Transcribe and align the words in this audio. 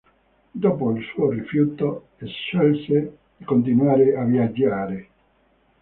Dopo 0.49 0.89
il 0.97 1.03
suo 1.13 1.29
rifiuto, 1.29 2.07
scelse 2.23 3.17
di 3.37 3.45
continuare 3.45 4.15
a 4.15 4.23
viaggiare. 4.23 5.07